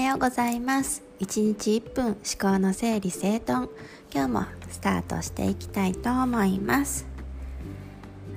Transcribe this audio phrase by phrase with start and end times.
[0.00, 1.02] ようございます。
[1.20, 3.68] 1日1分思考の整理整頓。
[4.12, 7.06] 今日もスタートしていきたいと思います。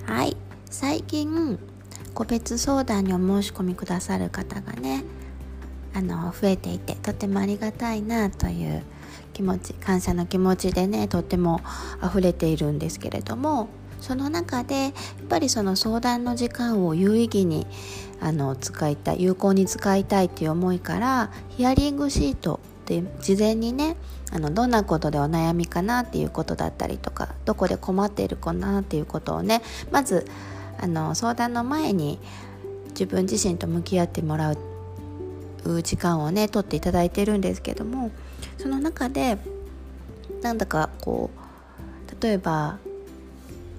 [0.05, 0.35] はい。
[0.69, 1.59] 最近
[2.13, 5.03] 個別相談にお申し込みくださる方がね
[5.93, 8.83] あの増えていてとてもありがたいなという
[9.33, 11.61] 気持ち感謝の気持ちでねとっても
[12.03, 13.69] 溢れているんですけれども
[14.03, 14.91] その中でやっ
[15.29, 17.65] ぱりその相談の時間を有意義に
[18.19, 23.95] あの使いたい有効に使いたいっていう思いからヒアリングシートで事前にね
[24.29, 30.27] あのどんなことでお悩みかなっていうことだったりとかどこで困っているかなっていうことをねまず
[30.81, 32.19] あの相談の前に
[32.89, 34.57] 自分自身と向き合ってもらう
[35.81, 38.11] 時間をね取っていただいてるんですけども
[38.57, 39.37] その中で
[40.41, 42.79] なんだかこう例えば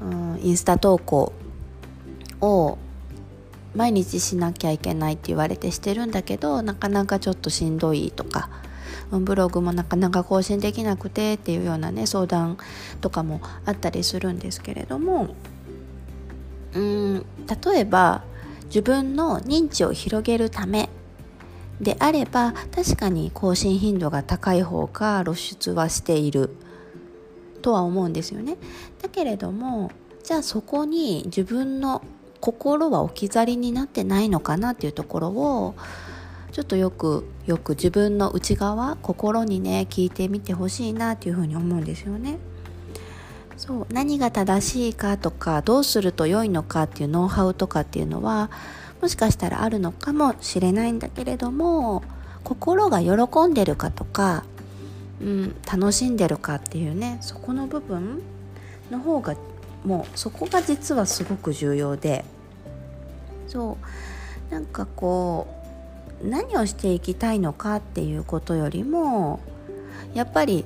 [0.00, 1.32] うんインスタ投稿
[2.40, 2.78] を
[3.74, 8.48] 毎日しなきゃいけないって言われてしてるんだけどなかなかちょっとしんどいとか
[9.10, 12.56] ブログもなかなか更新できなくてっていうようなね相談
[13.00, 15.34] とかもあったりするんですけれども
[16.74, 17.26] うん
[17.64, 18.24] 例えば
[18.66, 20.88] 自分の認知を広げるため
[21.80, 26.56] であれば確かに更新頻度が高い方が露出はしている。
[27.64, 28.58] とは思うんですよね。
[29.00, 29.90] だけれども
[30.22, 32.02] じゃあそこに自分の
[32.40, 35.74] 心は置き去りになってないのかなっていうところを
[36.52, 42.36] ちょっとよくよく自分の内側心にね聞いてみてほしいなっていうふうに思うんですよね。
[43.56, 48.50] そう何が正しいかとかどうすると良いのかっていうノウハウとかっていうのは
[49.00, 52.02] もしかしたらあるのかもしれないんだけれども
[52.42, 54.44] 心が喜んでるかとか
[55.20, 58.22] うん、楽しんでるかっていうねそこの部分
[58.90, 59.36] の方が
[59.84, 62.24] もうそこが実はすごく重要で
[63.46, 63.78] そ
[64.50, 65.46] うなんかこ
[66.22, 69.40] う何をしていきたいのかっていうことよりも
[70.14, 70.64] やっぱり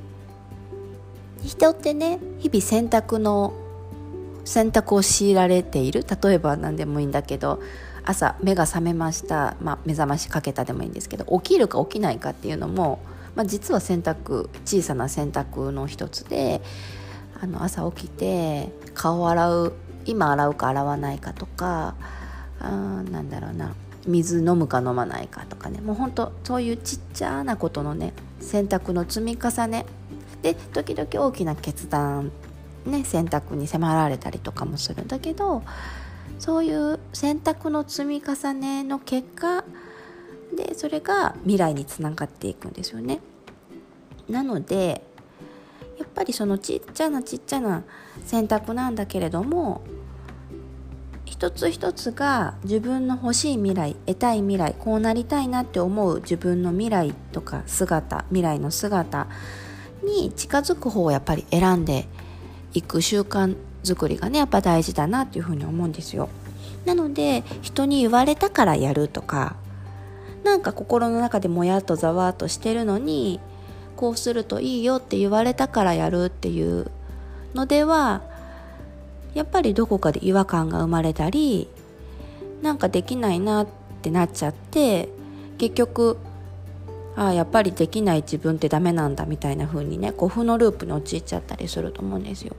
[1.43, 3.53] 人ってね日々選択の
[4.44, 6.05] 選択を強いられている。
[6.23, 7.61] 例えば何でもいいんだけど
[8.05, 13.00] 朝目が覚めました、まあ、目覚ましかけたでもいいんですけど起きるか起きないかっていうのも
[13.38, 16.60] まあ、実は選択小さな選択の一つで
[17.41, 19.72] あの朝起きて顔を洗う
[20.06, 21.94] 今洗うか洗わないかとか
[22.59, 23.76] あなんだろうな
[24.09, 25.81] 水飲むか飲まないかとかね。
[25.81, 29.87] もうほんとそういうちっちゃなことのね選択の積み重ね。
[30.43, 32.32] で時々大きな決断
[32.87, 35.62] ね選択に迫られたりとかもするんだけど
[36.41, 39.62] そういう選択の積み重ねの結果
[40.55, 43.21] でそれが未来につながっていくんですよね。
[44.29, 45.03] なので
[45.99, 47.85] やっぱりそのちっちゃなちっちゃな
[48.25, 49.83] 選択なんだけれども
[51.25, 59.29] 一つ一つが自分の欲しい未来得たい未来こうなりたいなって思う自分の未来とか姿未来の姿
[60.03, 62.09] に近づく方をやっぱり選んで
[62.75, 66.29] いく習慣づくりがねやっぱ大事だなっていうふうに思うんですよ。
[66.85, 69.57] なので人に言われたからやるとか
[70.49, 73.39] なんか心の中でもやっとざわっとしてるのに
[73.97, 76.91] こうするといいよって言われたからやるっていう
[77.55, 78.23] のでは
[79.35, 81.69] やっぱりどこかで違和感が生まれたり
[82.63, 83.69] なんかできないなっ
[84.03, 85.11] てなっちゃって
[85.59, 86.17] 結局
[87.15, 92.57] ああやっぱりできない自分ってダメなんだみたいな風にねこう負のループに陥っちゃったりすると思うんですよ。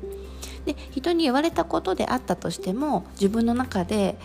[0.65, 4.17] で人に言われたことであったとしても自分の中で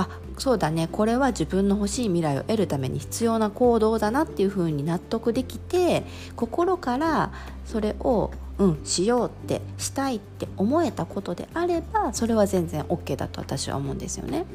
[0.00, 6.04] あそうだねこれは自分の欲しい未来を得るために必要な行動だなっていうふうに納得できて
[6.36, 7.32] 心から
[7.66, 14.46] それをうんしようってしたいって思えたことであればそれは全然 OK だと私は思うんですよね。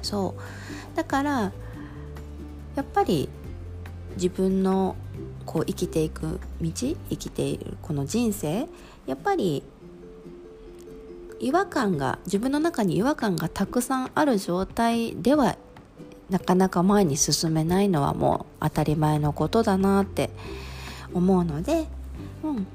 [0.00, 0.34] そ
[0.94, 1.52] うだから
[2.76, 3.28] やっぱり
[4.14, 4.96] 自分の
[5.44, 8.66] こう生きていく道生きているこの人生
[9.06, 9.62] やっぱり
[11.40, 15.56] 違和感が自分の中に違和感がたくさんある状態では
[16.30, 20.30] なかなか前に進めないのはもう当たり前のことだなって
[21.14, 21.86] 思うので、
[22.42, 22.66] うん、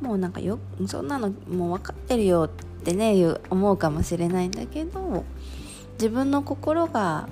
[0.00, 3.14] もうなんかよそんなのもう分かってるよってね
[3.50, 5.24] 思うかもしれないんだけど
[5.94, 7.28] 自分の心が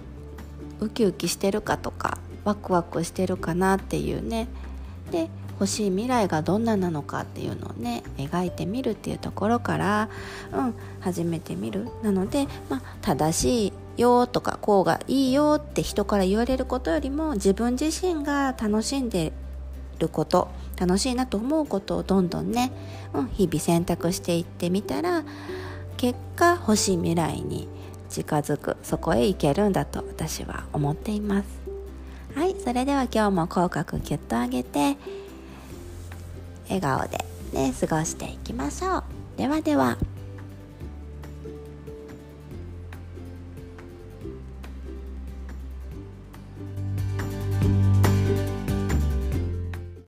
[0.81, 4.47] ウキウキしてるかとかワクワクしてるかなっていうね。
[5.11, 10.09] で欲しい未来がどんななのかっていうのをね描いてみるっていうところから、
[10.53, 19.33] うん、始めてみるなので、まあ、正しいよとかこうがいいよって人から言われることよりも自分自身が楽しんで
[19.99, 22.71] ること楽しいなと思うことをどんどんね、
[23.13, 25.25] うん、日々選択していってみたら
[25.97, 27.67] 結果欲しい未来に
[28.09, 31.49] 近づくそこへ行けるんだと私は思っています。
[32.35, 34.97] はいそれでは今日も口角キュッと上げて
[36.69, 37.19] 笑顔で
[37.53, 39.05] ね過ごしていきましょう。
[39.37, 39.97] ではでは。